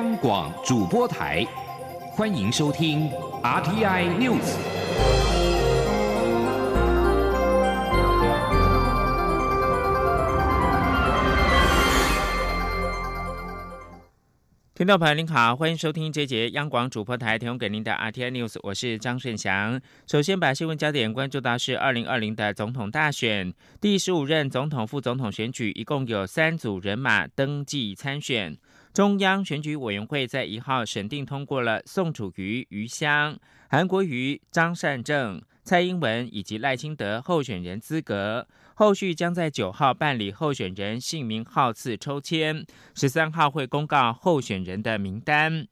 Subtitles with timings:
[0.00, 1.46] 央广主播台，
[2.12, 3.10] 欢迎收听
[3.42, 4.56] RTI News。
[14.74, 19.78] 听众朋友您好，欢迎收听这节央广主播台提供给您的 RTI News，我是张顺祥。
[20.06, 28.56] 首先把新闻焦点关注到是二零二零的总统大选，第十五任总统、副总统选举，一共有三组人马登记参选。
[28.92, 38.48] 中央选举委员会在一号审定通过了宋楚瑜、余香、韩国瑜、张善政、蔡英文以及赖清德候选人资格。
[38.74, 45.68] 后续将在九号办理候选人姓名号次抽签，十三号会公告候选人的名单。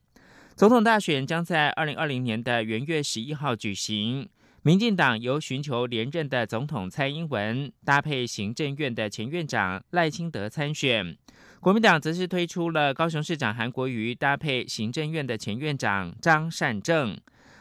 [0.54, 4.28] 总统大选将在二零二零年的元月十一号举行。
[4.68, 11.16] 民进党由寻求连任的总统蔡英文搭配行政院的前院长赖清德参选，
[11.58, 17.18] 国民党则是推出了高雄市长韩国瑜搭配行政院的前院长张善政。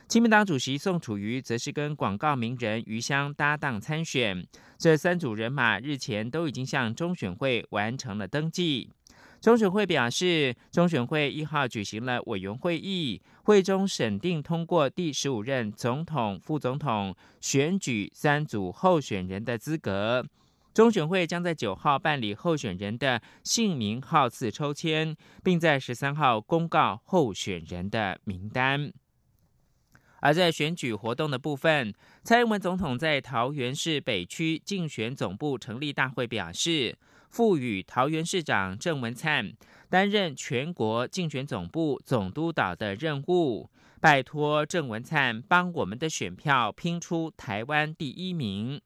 [0.09, 4.45] 亲民党主席宋楚瑜则是跟广告名人余香搭档参选，
[4.77, 8.89] 这三组人马日前都已经向中选会完成了登记。
[9.39, 20.25] 中选会表示，中选会一号举行了委员会议，会中审定通过第十五任总统、副总统选举三组候选人的资格。
[20.73, 28.91] 中选会将在九号办理候选人的姓名号次抽签，并在十三号公告候选人的名单。
[30.19, 36.97] 而在选举活动的部分，蔡英文总统在桃园市北区竞选总部成立大会表示，
[37.29, 39.53] 赋予桃园市长郑文灿
[39.89, 43.69] 担任全国竞选总部总督导的任务，
[44.01, 48.81] 拜托郑文灿帮我们的选票拼出台湾第一名。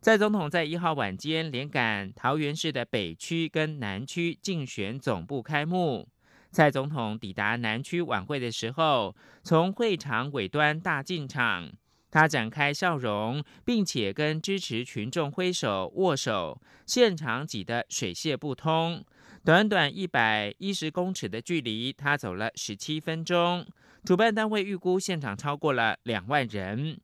[0.00, 6.08] 蔡总统在一号晚间连赶桃园市的北区跟南区竞选总部开幕。
[6.50, 11.70] 蔡总统抵达南区晚会的时候，从会场尾端大进场，
[12.10, 19.04] 他展开笑容，并且跟支持群众挥手握手，现场挤得水泄不通。
[19.44, 23.66] 短短一百一十公尺的距离，他走了十七分钟。
[24.04, 26.98] 主办单位预估现场超过了两万人。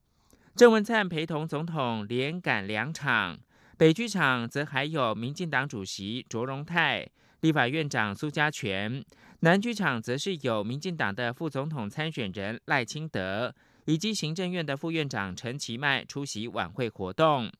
[0.55, 3.39] 郑文灿陪同总统连赶两场，
[3.77, 7.07] 北剧场则还有民进党主席卓荣泰、
[7.41, 9.05] 立法院长苏家全。
[9.41, 13.55] 南剧场则是有民进党的副总统参选人赖清德，
[13.87, 17.51] 以及行政院的副院长陈其迈出席晚会活动。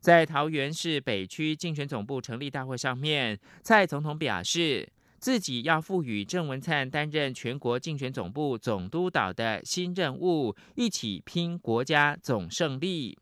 [0.00, 4.86] 在桃园市北区竞选总部成立大会上面，蔡总统表示，
[5.18, 13.18] 自己要赋予郑文灿担任全国竞选总部总督导的新任务，一起拼国家总胜利。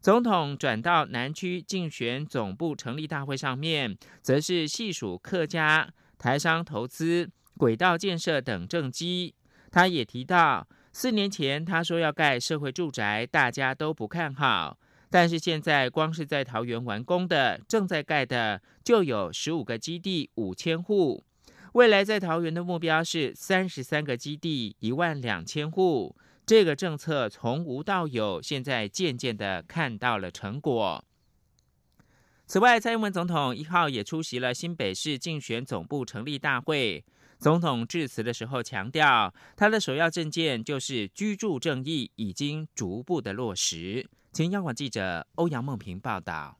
[0.00, 7.30] 总统转到南区竞选总部成立大会上面，则是细数客家台商投资。
[7.56, 9.34] 轨道建设等政绩，
[9.72, 10.68] 他也提到，
[11.00, 14.76] 四年前他说要盖社会住宅，大家都不看好，
[15.08, 21.22] 但是现在光是在桃园完工的、正在盖的就有十五个基地，五千户。
[21.74, 26.16] 未来在桃园的目标是三十三个基地，一万两千户。
[26.44, 31.04] 这个政策从无到有，现在渐渐的看到了成果。
[32.48, 37.04] 此外，蔡英文总统一号也出席了新北市竞选总部成立大会。
[37.38, 44.08] 总统致辞的时候强调，他的首要政见就是居住正义已经逐步的落实。
[44.32, 46.58] 请央广记者欧阳梦平报道。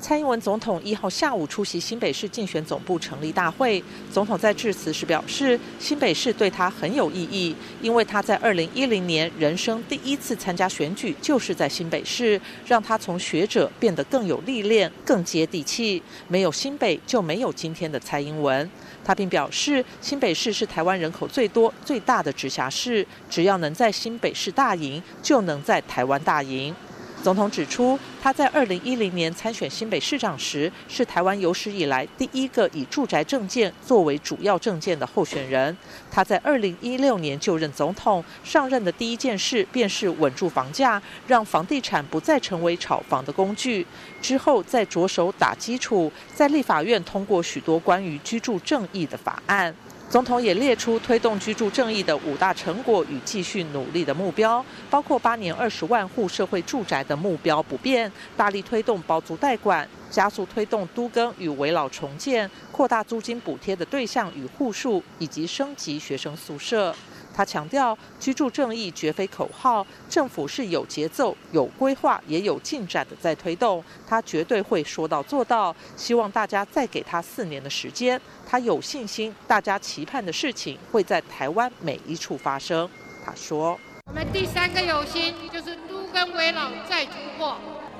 [0.00, 3.82] 蔡英文总统一号下午出席新北市竞选总部成立大会。
[4.12, 16.02] 总统在致辞时表示，新北市对他很有意义，因为他在二零一零年人生第一次参加选举就是在新北市，让他从学者变得更有历练、更接地气。
[16.26, 18.68] 没有新北，就没有今天的蔡英文。
[19.04, 26.74] 他并表示，新北市是台湾人口最多、最大的直辖市，只要能在新北市大赢，就能在台湾大赢。
[27.22, 35.76] 总统指出，他在二零一零年参选新北市长时，是台湾有史以来第一个以住宅政见作为主要政见的候选人。
[36.10, 43.86] 他在二零一六年就任总统，上任的第一件事便是稳住房价，让房地产不再成为炒房的工具。
[44.20, 49.72] 之后再着手打基础，在立法院通过许多关于居住正义的法案。
[50.12, 66.94] 总统也列出推动居住正义的五大成果与继续努力的目标，包括八年二十万户社会住宅的目标不变，大力推动包租代管，加速推动都更与围老重建，扩大租金补贴的对象与户数，以及升级学生宿舍。
[67.34, 75.74] 他强调，居住正义绝非口号，政府是有节奏、有规划、也有进展的在推动，他绝对会说到做到。
[75.96, 82.88] 希望大家再给他四年的时间，他有信心，大家期盼的事情会在台湾每一处发生。
[83.24, 87.56] 他说：“我们第三个有心就是都跟围老再突破，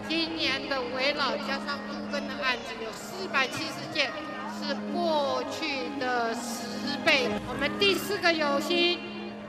[0.08, 4.11] 今年的围老加上都跟的案子有四百七十件，
[4.61, 7.28] 是过去的十倍。
[7.49, 8.99] 我们第四个有心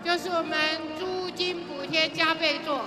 [0.03, 0.57] 就是我们
[0.99, 2.81] 租金补贴加倍做，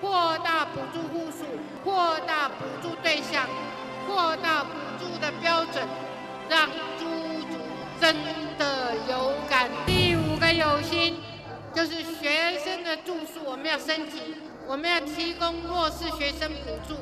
[0.00, 1.44] 扩大补助户数，
[1.82, 3.48] 扩大补助对象，
[4.06, 5.86] 扩大补助的标准，
[6.48, 6.68] 让
[6.98, 7.04] 租
[7.50, 7.58] 主
[8.00, 8.14] 真
[8.58, 9.70] 的有感。
[9.86, 11.16] 第五个有心。
[11.74, 14.34] 就是学生的住宿，我们要升级，
[14.66, 16.94] 我们要提供弱势学生补助，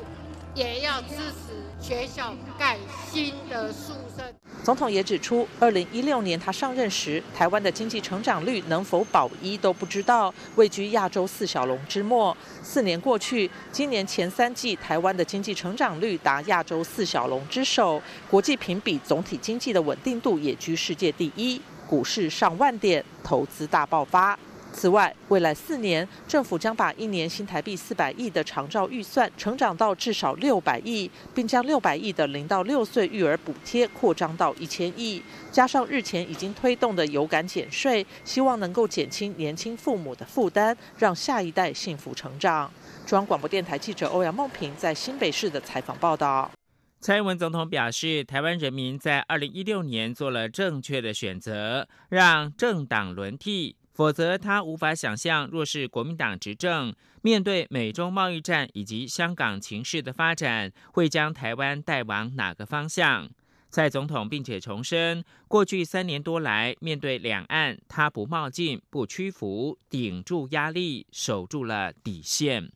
[0.57, 2.77] 也要支持学校盖
[3.11, 4.23] 新的宿舍。
[4.63, 12.35] 总统也指出，二零一六年他上任时，台湾的经济成长率能否保一都不知道，位居亚洲四小龙之末。
[12.63, 24.37] 四年过去，今年前三季台湾的经济成长率达亚洲四小龙之首，国际评比总体经济的稳定度也居世界第一，股市上万点，投资大爆发。
[24.77, 35.19] 此外，未来四年，政府将把一年新台币四百亿的长照预算成长到至少六百亿，并将六百亿的零到六岁育儿补贴扩张到一千亿。
[35.51, 42.71] 加上日前已经推动的有感减税，希望能够减轻年轻父母的负担，让下一代幸福成长。
[43.07, 46.51] 中央广播电台记者欧阳梦平在新北市的采访报道。
[46.99, 53.75] 蔡英文总统表示，台湾人民在二零一六年做了正确的选择，让政党轮替。
[53.97, 63.27] 否则，他无法想象，若是国民党执政，面对美中贸易战以及香港情势的发展，会将台湾带往哪个方向？
[63.71, 72.71] 蔡总统并且重申，过去三年多来，面对两岸，他不冒进、不屈服，顶住压力，守住了底线。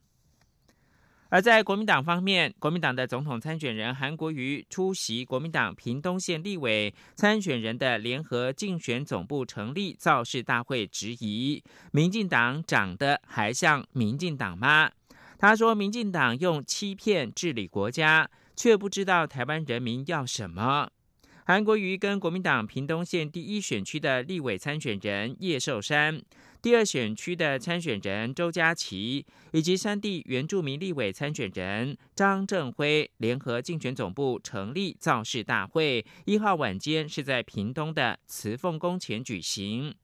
[1.31, 11.63] 而在国民党方面，国民党的总统参选人韩国瑜出席国民党屏东县立委参选人的联合竞选总部成立造势大会，质疑
[11.93, 14.91] 民进党长得还像民进党吗？
[15.39, 20.89] 他说，民进党用欺骗治理国家，却不知道台湾人民要什么。
[21.43, 26.21] 韩国瑜跟国民党屏东县第一选区的立委参选人叶寿山。
[26.61, 39.95] 第二选区的参选人周家琪以及三地原住民立委参选人张正辉联合竞选总部成立造势大会，一号晚间是在屏东的慈凤宫前举行，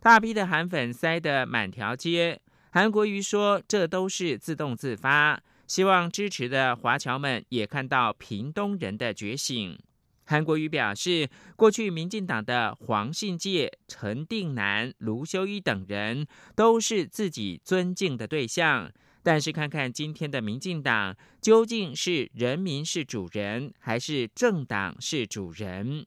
[0.00, 2.40] 大批的韩粉塞得满条街。
[2.70, 9.76] 韩国瑜说：“这都是自动自发，希望支持的华侨们也看到屏东人的觉醒。”
[10.24, 18.90] 韩国瑜表示，过去民进党的黄信介、陈定南、卢修一等人都是自己尊敬的对象，
[19.22, 26.06] 但是看看今天的民进党，究竟是人民是主人，还是政党是主人？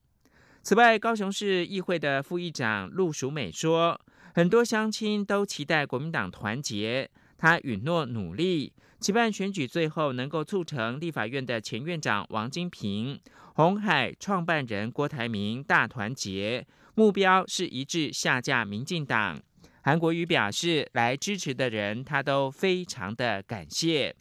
[0.63, 3.99] 此外，高雄市议会的副议长陆淑美说，
[4.33, 13.19] 很多乡亲都期待国民党团结，他允诺努力，期盼选举最后能够促成立法院的前院长王金平。
[13.53, 16.65] 红海创办人郭台铭大团结，
[16.95, 19.39] 目标是一致下架民进党。
[19.81, 24.15] 韩国瑜表示，来支持的人他都非常的感谢。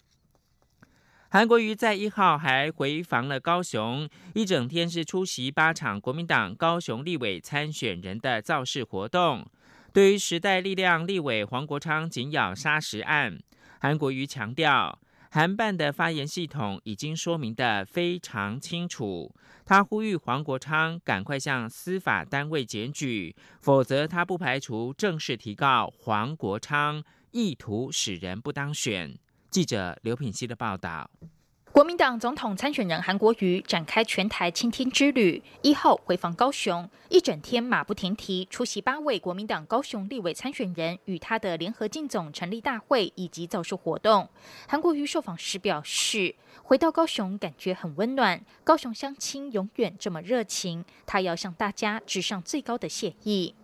[1.29, 9.45] 韩国瑜在一号还回访了高雄，一整天是出席八场国民党高雄立委参选人的造势活动。
[9.93, 13.39] 对于时代力量立委黄国昌紧咬砂石案，
[13.81, 14.99] 韩国瑜强调。
[15.29, 19.35] 韩办的发言系统已经说明的非常清楚，
[19.67, 29.15] 他呼吁黄国昌赶快向司法单位检举，否则他不排除正式提告黄国昌意图使人不当选。
[29.51, 31.11] 记者刘品希的报道。
[31.77, 44.27] 国民党总统参选人韩国瑜展开全台倾听之旅，一号回访高雄，一整天马不停蹄出席八位国民党高雄立委参选人与他的联合竞总成立大会以及造势活动。
[44.67, 53.55] 韩国瑜受访时表示，回到高雄感觉很温暖，高雄乡亲永远这么热情，他要向大家致上最高的谢意。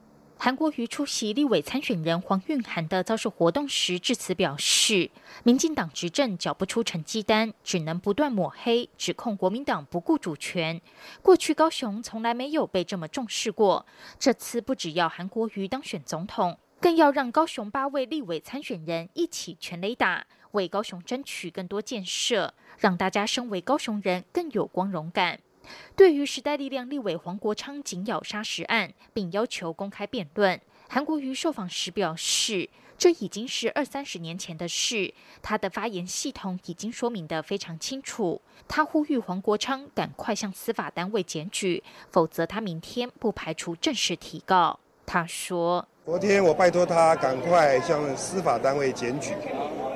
[0.45, 5.09] 韩国瑜出席立委参选人黄韵涵的造势活动时致辞表示，
[5.45, 10.81] 民进党执政缴不出成绩单，只能不断抹黑，指控国民党不顾主权。
[11.23, 13.87] 过去高雄从来没有被这么重视过，
[14.19, 25.39] 这次不只要韩国瑜当选总统，更要让高雄八位立委参选人一起全雷打，为高雄争取更多建设，让大家身为高雄人更有光荣感。
[25.97, 38.41] 对于时代力量立委黄国昌紧咬砂石案，并要求公开辩论，韩国瑜受访时表示，这已经是二三十年前的事，他的发言系统已经说明得非常清楚。
[38.69, 44.79] 他呼吁黄国昌赶快向司法单位检举，否则他明天不排除正式提告。
[45.05, 49.35] 他说：“昨天我拜托他赶快向司法单位检举，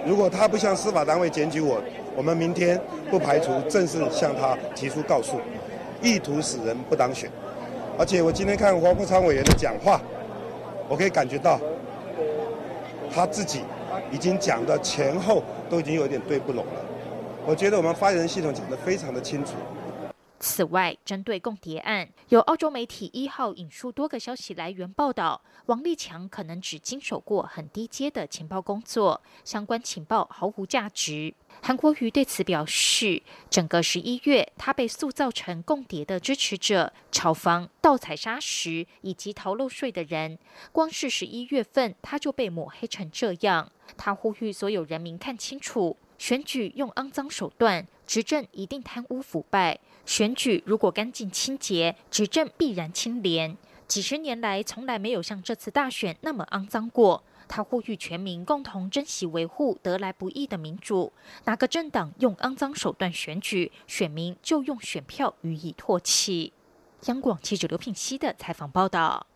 [0.04, 1.80] 如果他不向司法单位检举我，
[2.16, 2.80] 我们明天
[3.10, 5.38] 不排除正式向他提出告诉，
[6.02, 7.30] 意图使人不当选。
[7.98, 10.00] 而且我今天看黄国昌委员的讲话。”
[10.88, 11.58] 我可以感觉到，
[13.12, 13.62] 他自己
[14.12, 16.80] 已经讲的前后都已经有点对不拢了。
[17.44, 19.54] 我觉得我们发言人系统讲的非常的清楚。
[20.46, 31.34] 此外，针对共谍案，有澳洲媒体一号引述多个消息来源报道，王立强可能只经手过很低阶的情报工作，相关情报毫无价值。
[31.60, 40.38] 韩国瑜对此表示，整个十一月，他被塑造成共谍的支持者、炒房、盗采砂石以及逃漏税的人。
[40.70, 43.72] 光是十一月份，他就被抹黑成这样。
[43.96, 49.80] 他呼吁所有人民看清楚，选举用肮脏手段，执政一定贪污腐败。
[50.06, 53.56] 选举如果干净清洁，执政必然清廉。
[53.86, 57.22] 几十年来，从来没有像这次大选那么肮脏过。
[57.48, 61.12] 他呼吁全民共同珍惜维护得来不易的民主。
[61.44, 66.52] 哪个政党用肮脏手段选举，选民就用选票予以唾弃。
[67.04, 69.26] 央广记者刘品熙的采访报道。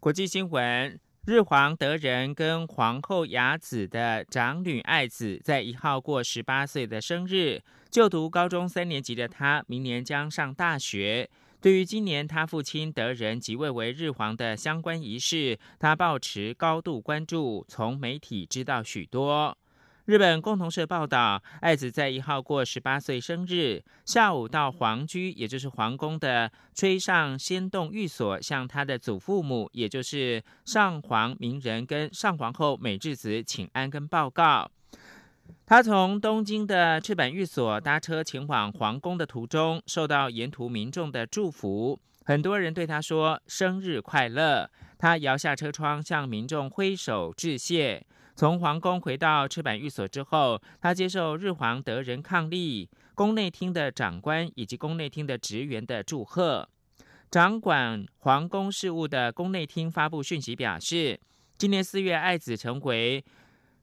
[0.00, 0.98] 国际新闻。
[1.26, 7.62] 日皇德仁跟皇后雅子的长女爱子在一号过十八岁的生日。
[7.94, 11.30] 就读高中三年级的他，明年将上大学。
[11.60, 19.56] 对于今年他父亲德仁即位为日皇的相关仪式，他保持高度关注，从媒体知道许多。
[20.06, 34.68] 日本共同社报道，爱子在一号过十八岁生日，下午到皇居，也就是皇宫的吹上仙洞寓所，向他的祖父母，也就是上皇明仁跟上皇后美智子请安跟报告。
[35.66, 44.70] 他从东京的赤坂寓所搭车前往皇宫的途中，受到沿途民众的祝福，很多人对他说生日快乐。
[44.98, 48.06] 他摇下车窗，向民众挥手致谢。
[48.36, 56.68] 从皇宫回到赤坂寓所之后，他接受日皇德仁伉俪、宫内厅的长官以及宫内厅的职员的祝贺。
[57.30, 61.20] 掌管皇宫事务的宫内厅发布讯息表示，
[61.56, 63.24] 今年四月，爱子成为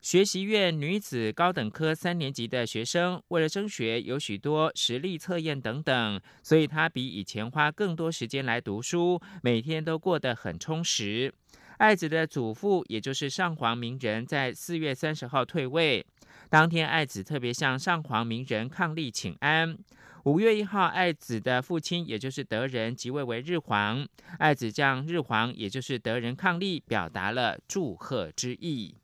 [0.01, 3.21] 学习院女子高等科三年级的学生。
[3.27, 11.31] 为了升学，有许多实力测验等等，所以他比以前花更多时间来读书，每天都过得很充实。
[11.77, 16.03] 爱子的祖父，也就是上皇明仁，在四月三十号退位。
[16.49, 19.77] 当天，爱子特别向上皇明仁伉俪请安。
[20.23, 24.07] 五月一号，爱子的父亲，也就是德仁即位为日皇，
[24.39, 28.95] 爱子向日皇，也就是德仁伉俪，表达了祝贺之意。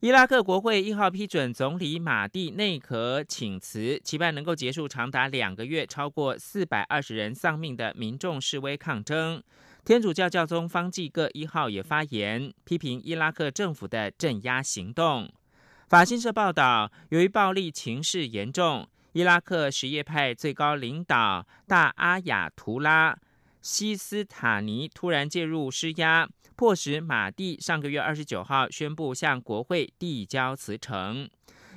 [0.00, 9.42] 伊拉克国会一号批准总理马蒂内阁请辞，期盼能够结束长达两个月、超过四百二十人丧命的民众示威抗争。
[9.84, 15.28] 天主教教宗方济各一号也发言，批评伊拉克政府的镇压行动。
[15.88, 23.18] 法新社报道，由于暴力情势严重，伊拉克什叶派最高领导大阿亚图拉
[23.60, 31.30] 西斯塔尼突然介入施压，迫使马蒂上个月二十九号宣布向国会递交辞呈。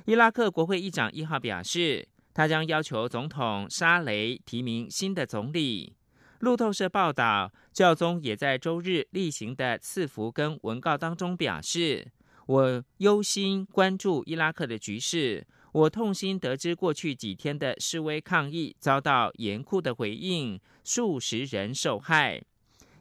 [0.06, 5.94] 伊拉克国会议长一号表示，他将要求总统沙雷提名新的总理。
[6.40, 12.10] 路透社报道，教宗也在周日例行的赐福跟文告当中表示
[12.46, 22.42] ：“我忧心关注伊拉克的局势，我痛心得知过去几天的示威抗议遭到严酷的回应，数十人受害。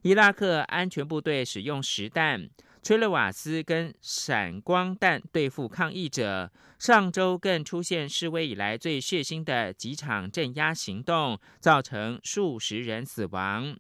[0.01, 2.50] 伊拉克安全部队使用实弹。”
[2.84, 6.51] 催泪瓦斯跟闪光弹对付抗议者。
[6.79, 13.77] 上周更出现示威以来最血腥的几场镇压行动，造成数十人死亡。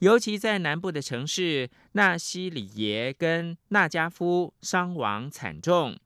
[0.00, 5.96] 尤其在南部的城市纳西里耶跟纳加夫，伤亡惨重。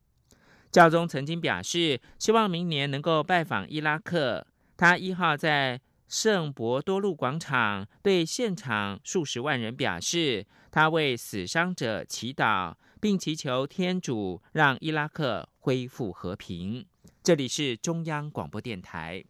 [0.71, 4.47] 教宗曾经表示，希望明年能够拜访伊拉克。
[4.77, 5.81] 他一号在。
[6.09, 16.87] 圣伯多禄广场对现场数十万人表示，他为死伤者祈祷，并祈求天主让伊拉克恢复和平。
[17.25, 19.25] 这里是中央广播电台。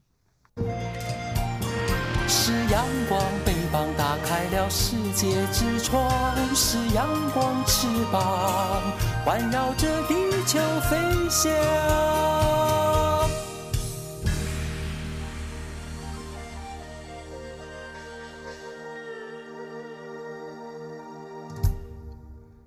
[2.29, 6.11] 是阳光，翅膀打开了世界之窗；
[6.55, 8.83] 是阳光，翅膀
[9.25, 10.15] 环绕着地
[10.45, 10.59] 球
[10.91, 10.97] 飞
[11.31, 12.56] 翔。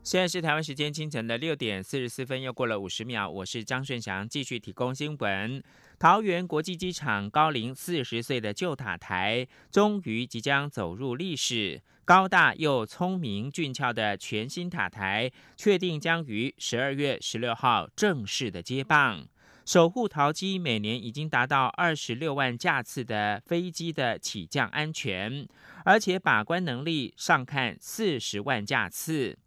[0.10, 3.30] 现在是台湾时间清晨的六点四十四分，又过了五十秒。
[3.30, 5.64] 我是张顺祥，继续提供新闻。
[6.00, 11.84] 桃园国际机场高龄四十岁的旧塔台，终于即将走入历史。
[12.06, 19.28] 高大又聪明俊俏的全新塔台，确定将于十二月十六号正式的接棒，
[19.64, 25.48] 守护桃机每年已经达到二十六万架次的飞机的起降安全，
[25.86, 29.38] 而且把关能力上看四十万架次。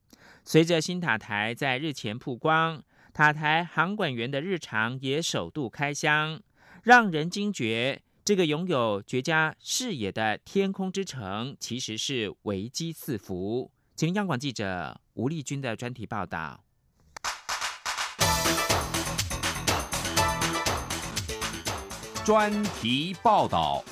[0.44, 2.82] 随着新塔台在日前曝光，
[3.14, 6.40] 塔台航管员的日常也首度开箱，
[6.82, 13.70] 让人惊觉这个拥有绝佳视野的天空之城其实是危机四伏。
[13.94, 16.64] 请央广记者吴丽君的专题报道。
[22.24, 23.84] 专题报道。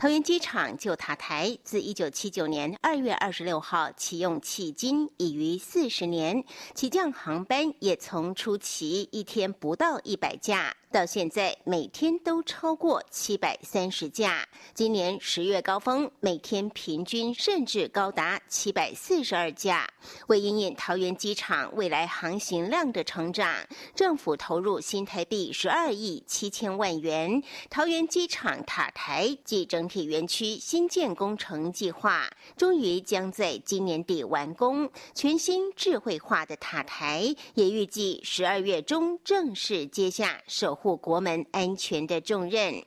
[0.00, 6.42] 桃园机场旧塔台自一九七九年二月二十六号启用迄今已逾四十年，
[6.74, 10.74] 起降航班也从初期一天不到一百架。
[10.92, 19.88] 到现在每天都超过七百三十架，今年十月高峰每天平均甚至高达七百四十二架。
[20.26, 23.54] 为应应桃园机场未来航行量的成长，
[23.94, 34.90] 政府投入新台币十二亿七千万元，桃园机场塔台即整体园区新建工程计划终于将在今年底完工。
[35.14, 40.70] 全新智慧化的塔台也预计十二月中正式接下守。
[40.80, 42.82] 护国门安全的重任。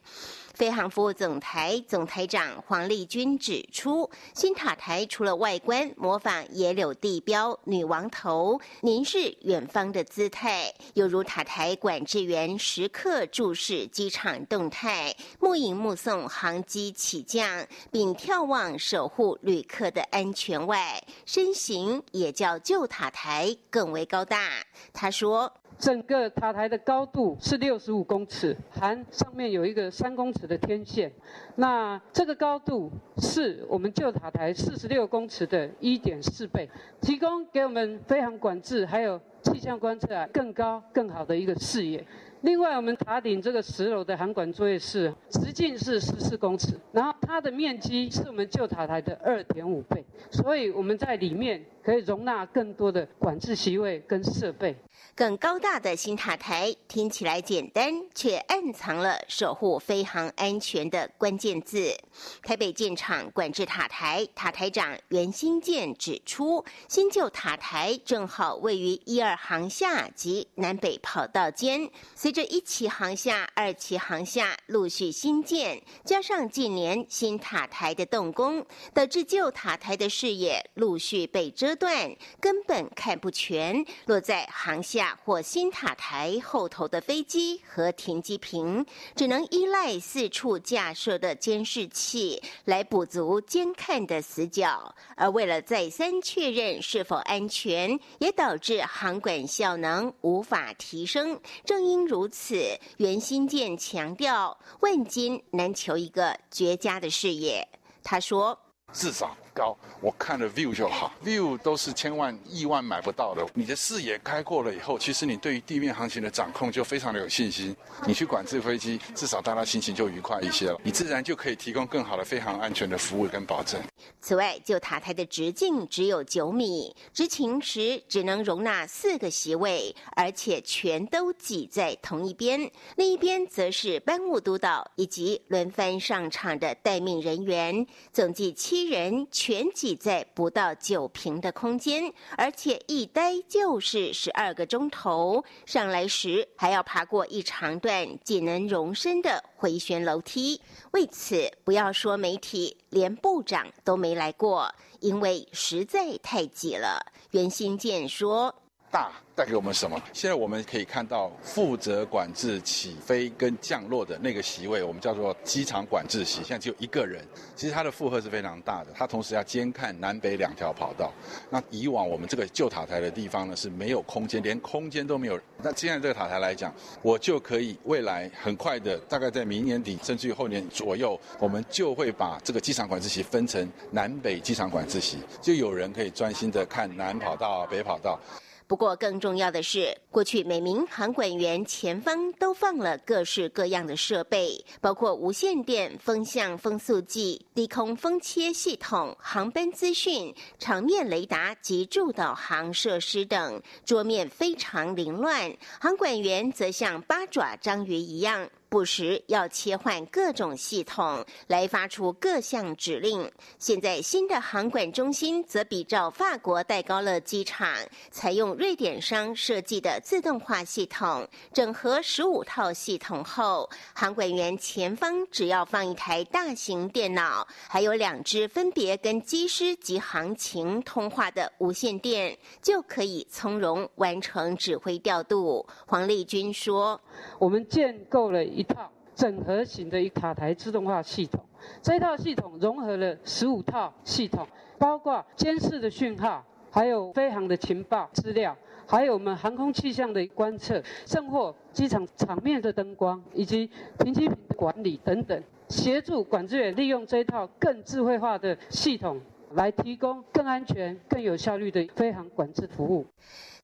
[0.53, 24.63] 飞航服务总台总台长黄丽君指出，新塔台除了外观模仿野柳地标女王头，凝视远方的姿态，犹如塔台管制员时刻注视机场动态，目迎目送航机起降，并眺望守护旅客的安全外，身形也较旧塔台更为高大。
[24.93, 25.51] 他说。
[25.83, 31.11] 整个塔台的高度是六十五公尺，含上面有一个三公尺的天线。
[31.57, 36.69] 那这个高度是我们旧塔台四十六公尺的一点四倍，
[37.01, 42.03] 提供给我们飞行管制还有气象观测啊更高更好的一个视野。
[42.41, 51.63] 另外，我们塔顶这个十楼的航管作业室，直径是十四公尺，然后它的面积是我们旧塔台的二点五倍，所以我们在里面。
[51.84, 54.73] 可以容纳更多的管制席位跟设备。
[55.13, 61.93] 更高大的新塔台听起来简单，却暗藏了守护飞航安全的关键字。
[62.41, 71.88] 台北建厂管制塔台塔台长袁新建指出，新旧塔台正好位于一二航厦及南北跑道间。
[72.15, 78.65] 随着一期航厦、二期航厦陆续新建，加上近年新塔台的动工，
[78.96, 81.74] 导致旧塔台的视野陆续被遮。
[81.84, 94.96] 断根本看不全，落在航下或新塔台后头的飞机和停机坪，只能依赖四处架设的监视器来补足监看的死角。
[95.17, 101.39] 而为了再三确认是否安全，也导致航管效能无法提升。
[101.65, 107.67] 正因如此，袁新建强调，万金难求一个绝佳的事业。
[108.03, 108.59] 他说
[108.91, 113.45] ：“至少。”高，我看了 view 就好，view 都是千万亿万买不到的。
[113.53, 117.75] 你的视野开阔了以后，其实你对于地面行情的掌控就非常的有信心。
[118.05, 123.79] 你去管制飞机，至少大家心情就愉快一些了，你自然就可以提供更好的飞行安全的服务跟保证。
[124.19, 139.27] 此外，旧塔台的直径只有九米，执勤时只能容纳四个席位，而且全都挤在同一边，另一边则是班务督导以及轮番上场的待命人员，总计七人。
[139.45, 145.43] 全挤在不到九平的空间，而且一待就是十二个钟头。
[145.65, 150.62] 上来时还要爬过一长段仅能容身的回旋楼梯。
[150.91, 157.06] 为此，不要说媒体，连部长都没来过，因为实在太挤了。
[157.32, 158.62] 袁新建说。
[158.93, 159.99] 大带给我们什么？
[160.13, 167.25] 现在我们可以看到，负责管制起飞跟降落的那个席位，我们叫做机场管制席，现在只有一个人。
[167.56, 171.12] 其实它的负荷是非常大的，它同时要监看南北两条跑道。
[171.49, 175.39] 那以往我们这个旧塔台的地方呢是没有空间，连空间都没有。
[175.63, 188.19] 那现在这个塔台来讲，我就可以未来很快的，大概在明年底甚至于后年左右，我们就会把这个机场管制席分成南北机场管制席，就有人可以专心的看南跑道、北跑道。
[188.65, 205.56] 不过，更重要的是，过去每名航管员前方都放了各式各样的设备，包括无线电、风向、风速计、低空风切系统、航班资讯、场面雷达及助导航设施等，桌面非常凌乱。
[205.80, 208.49] 航管员则像八爪章鱼一样。
[208.73, 213.31] 不时要切换各种系统来发出各项指令。
[213.59, 217.71] 现在新的航管中心则比照法国戴高乐机场，
[218.09, 235.63] 采用瑞典商设计的自动化系统，整合十五套系统后，航管员前方只要放一台大型电脑，还有两只分别跟机师及航情通话的无线电，就可以从容完成指挥调度。
[235.86, 236.99] 黄丽君说
[237.38, 241.43] ：“我们建构了一。”一套整合型的一塔台自动化系统，
[241.82, 244.47] 这套系统融合了十五套系统，
[244.80, 248.56] 包括监视的讯号，还有飞航的情报资料，
[248.88, 259.19] 还有我们航空气象的观测，甚或机场场面的灯光以及停机坪的管理等等，协助管制员利用这套更智慧化的系统，
[259.53, 263.05] 来提供更安全、更有效率的飞航管制服务。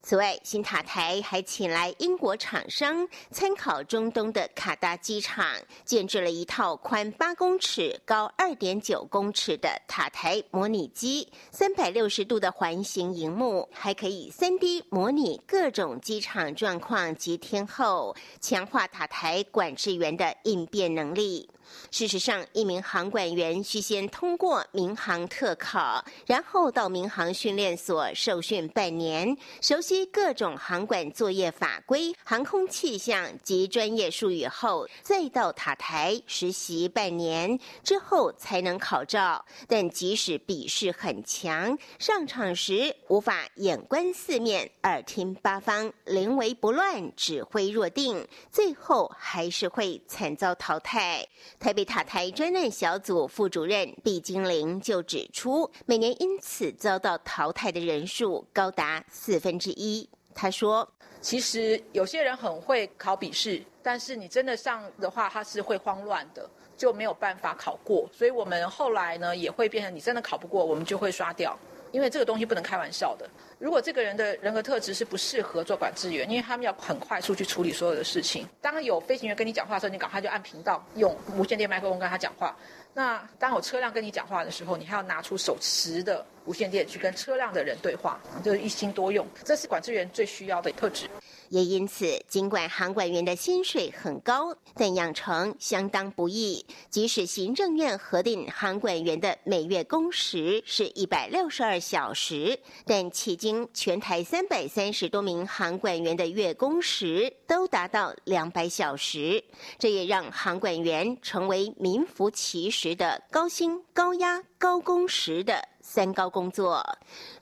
[0.02, 5.46] 此外，新塔台还请来英国厂商参考中东的卡达机场，
[5.84, 21.50] 建制了一套宽八公尺、高二点九公尺的塔台模拟机，三百六十度的环形荧幕，还可以三 D 模拟各种机场状况及天候，强化塔台管制员的应变能力。
[21.92, 39.44] 事实上，一名航管员需先通过民航特考，然后到民航训练所受训半年，熟悉各种航管作业法规、航空气象及专业术语后，再到塔台实习半年之后才能考照。
[39.68, 51.28] 但即使笔试很强，上场时无法眼观四面、耳听八方、临危不乱、指挥若定，最后还是会惨遭淘汰。
[51.60, 60.08] 台北塔台专案小组副主任毕金玲就指出，每年因此遭到淘汰的人数高达四分之一。
[60.34, 68.10] 他说：“其实有些人很会考笔试，但是你真的上的话，他是会慌乱的，就没有办法考过。
[68.14, 71.60] 所以我们后来呢，也会变成你真的考不过，我们就会刷掉。”
[71.92, 73.30] 因为这个东西不能开玩笑的。
[73.58, 78.48] 如果这个人的人格特质是不适合做管制员，因为他们要很快速去处理所有的事情。
[78.62, 82.56] 当有飞行员跟你讲话的时候，你赶快就按频道，用无线电麦克风跟他讲话。
[82.94, 89.26] 那当有车辆跟你讲话的时候，你还要拿出手持的无线电去跟车辆的人对话，就是一心多用。
[89.44, 91.08] 这是管制员最需要的特质。
[91.50, 96.66] 也因此，尽管航管员的薪水很高，但养成相当不易。
[96.90, 109.44] 即使行政院核定航管员的每月工时是一百六十二小时，但迄今全台三百三十多名航管员的月工时都达到两百小时，
[109.78, 115.68] 这也让航管员成为名副其实的高薪、高压、高工时的。
[115.92, 116.86] 三高工作，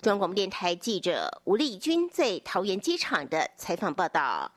[0.01, 4.49] 中央广播电台记者吴丽君在桃园机场的采访报道。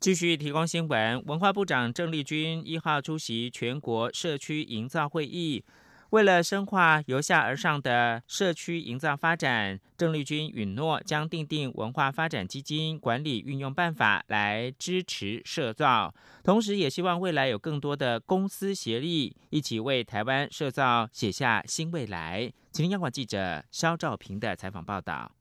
[0.00, 5.62] 继续提供新闻，文化部长郑丽君一号出席全国社区营造会议。
[6.10, 22.50] 为了深化由下而上的社区营造发展，郑丽君允诺将订定文化发展基金管理运用办法来支持社造，同时也希望未来有更多的公司协力，一起为台湾社造写下新未来。
[22.72, 25.37] 请听央广记者肖兆平的采访报道。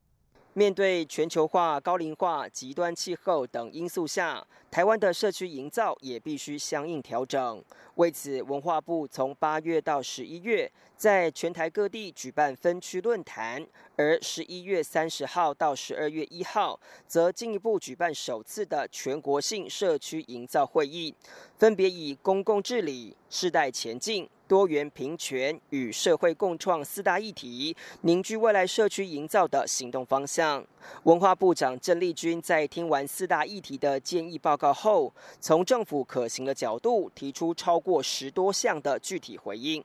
[0.57, 7.63] 面对全球化、高龄化、极端气候等因素下，台湾的社区营造也必须相应调整。
[7.93, 13.63] 为此，文化部从八月到十一月，在全台各地举办分区论坛，
[13.97, 21.13] 而十一月三十号到十二月一号，则进一步举办首次的全国性社区营造会议，
[21.59, 24.27] 分别以公共治理、世代前进。
[24.47, 30.65] 多元平权与社会共创四大议题，凝聚未来社区营造的行动方向。
[31.03, 39.83] 文化部长郑丽君在听完四大议题的建议报告后，从政府可行的角度提出超过十多项的具体回应。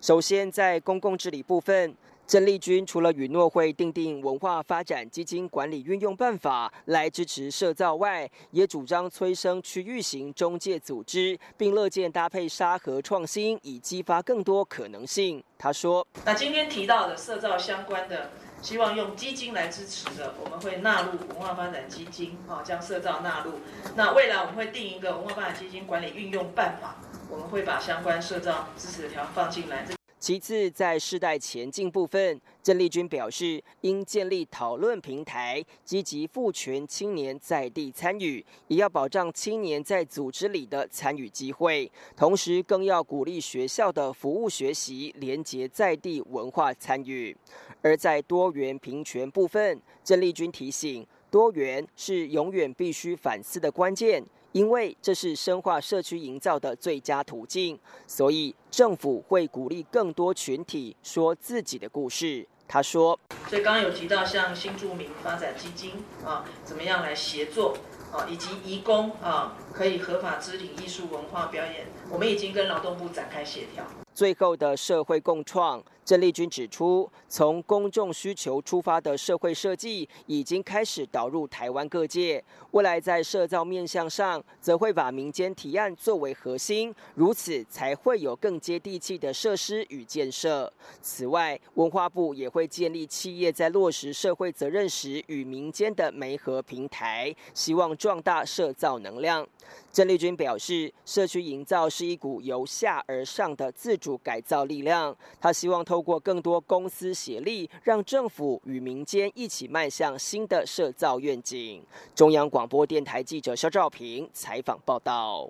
[0.00, 1.96] 首先，在公共治理部分。
[2.26, 15.44] 郑丽君除了允诺会订定文化发展基金管理运用办法来支持社造外，也主张催生区域型中介组织，并乐见搭配沙盒创新，以激发更多可能性。
[15.58, 18.30] 他说：“那今天提到的社造相关的，
[18.62, 23.52] 希望用基金来支持的，我们会纳入文化发展基金，啊，将社造纳入。
[23.94, 26.96] 那未来我们会定一个文化发展基金管理运用办法，
[27.28, 29.84] 我们会把相关社造支持的条放进来。”
[30.24, 47.36] 其次，在世代前进部分，郑丽君表示，应建立讨论平台，积极赋权青年在地参与，也要保障青年在组织里的参与机会，同时更要鼓励学校的服务学习，连结在地文化参与。
[47.82, 54.24] 而在多元平权部分，郑丽君提醒，多元是永远必须反思的关键。
[54.54, 62.46] 因为这是深化社区营造的最佳途径，所以政府会鼓励更多群体说自己的故事。
[62.68, 63.18] 他说
[63.50, 67.76] ：“所以刚刚有提到像新住民发展基金啊，怎么样来协作
[68.12, 73.84] 啊，以及移工啊，可以合法支领艺术文化表演，我们已经跟劳动部展开协调。
[74.14, 90.70] 最后的社会共创。”郑丽君指出，从公众需求出发的社会设计已经开始导入台湾各界，未来在社造面向上，则会把民间提案作为核心，如此才会有更接地气的设施与建设。
[91.00, 99.46] 此外，文化部也会建立企业在落实社会责任时与民间的媒合平台，希望壮大社造能量。
[99.90, 111.86] 郑丽君表示，社区营造是一股由下而上的自主改造力量，他希望通透过更多公司协力，让政府与民间一起迈向新的社造愿景。
[112.16, 115.48] 中央广播电台记者肖兆平采访报道。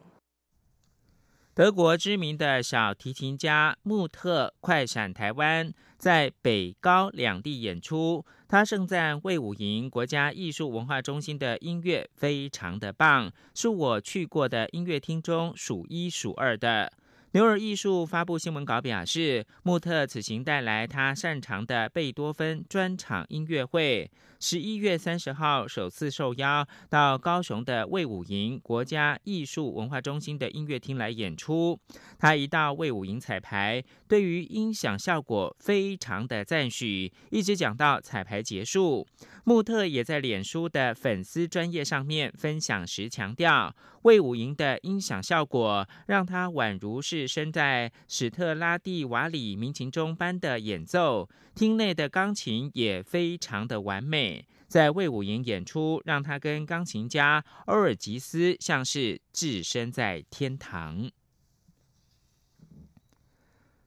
[1.55, 8.23] 德国知名的小提琴家穆特快闪台湾，在北高两地演出。
[8.47, 16.93] 他盛赞魏武营国家艺术文化中心的音乐非常的棒，是我去过的音乐厅中数一数二的。
[17.35, 24.09] 牛耳艺术发布新闻稿表示，穆特此行带来他擅长的贝多芬专场音乐会。
[24.39, 31.77] 十一月三十号首次受邀到高雄的魏武营国家艺术文化中心的音乐厅来演出。
[32.19, 39.05] 他一到魏武营彩排，对于音响效果非常的赞许，一直讲到彩排结束。
[39.45, 51.29] 穆特也在脸书的粉丝专业上面分享时强调，魏武营的音响效果让他宛如是身在史特拉蒂瓦里民琴中般的演奏。
[51.55, 61.09] 厅内的钢琴也非常的完美，在魏武营演出，让他跟钢琴家欧尔吉斯像是置身在天堂。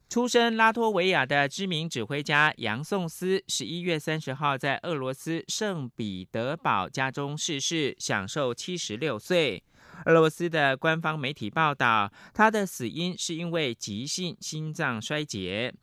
[0.07, 9.61] 出身拉脱维亚的知名指挥家杨颂斯，十一月三十号在俄罗斯圣彼得堡家中逝世，享受七十六岁。
[10.05, 15.73] 俄罗斯的官方媒体报道，他的死因是因为急性心脏衰竭。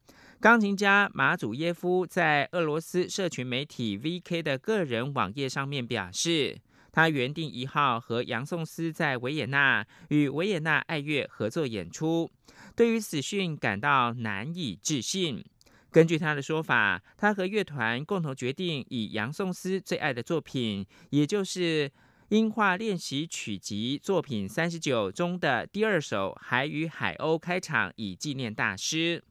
[0.41, 6.59] 钢琴家马祖耶夫在俄罗斯社群媒体 VK 的个人网页上面表示，
[6.93, 12.31] 他原定一号和杨颂斯在维也纳与维也纳爱乐合作演出，
[12.77, 15.45] 对于死讯感到难以置信。
[15.91, 21.91] 根据他的说法，他和乐团共同决定以杨颂斯最爱的作品，也就是
[22.31, 29.23] 音画练习曲集作品三十九中的第二首《海与海鸥》开场，以纪念大师。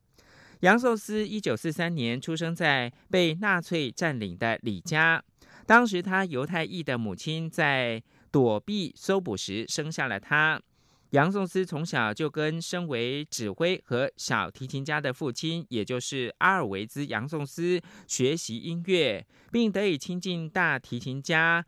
[0.60, 5.22] 杨寿斯一九四三年出生在被纳粹占领的里加，
[5.66, 8.02] 当时他犹太裔的母亲在
[8.32, 10.62] 躲避搜捕时生下了他。
[11.10, 21.64] 杨颂斯从小就跟身为指挥和小提琴家的父亲，也就是阿尔维兹·杨颂斯学习音乐，并得以亲近大提琴家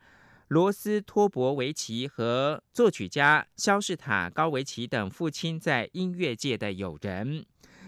[0.48, 7.44] 罗斯托伯维奇和作曲家肖士塔高维奇等父亲在音乐界的友人。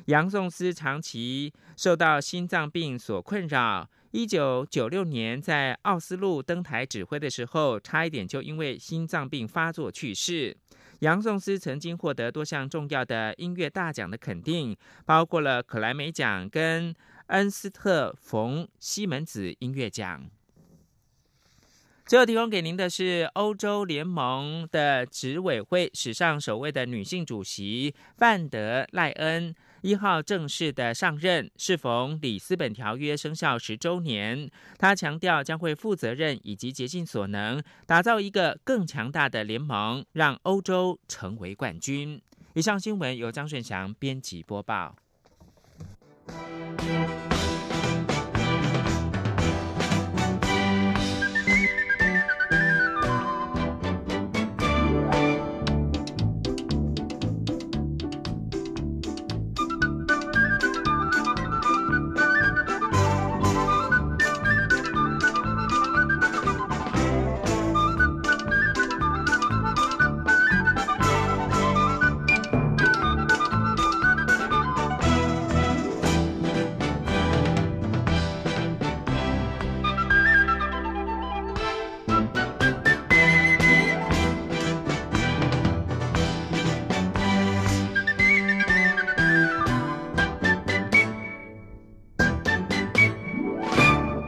[0.06, 3.88] 杨颂斯长期受到心脏病所困扰。
[4.10, 10.56] 一九九六年在奥斯陆登台指挥的时候，差一点就因为心脏病发作去世。
[11.00, 16.92] 杨颂斯曾经获得多项重要的音乐大奖的肯定，包括了克莱美奖跟
[17.26, 20.28] 恩斯特·冯·西门子音乐奖。
[22.08, 29.54] 最后提供给您的是欧洲联盟的执委会史上首位的女性主席范德赖恩。
[29.82, 34.50] 一号正式的上任，适逢里斯本条约生效十周年。
[34.78, 42.18] 他强调将会负责任以及竭尽所能，打造一个更强大的联盟，让欧洲成为冠军。
[42.54, 44.96] 以上新闻由张顺祥编辑播报。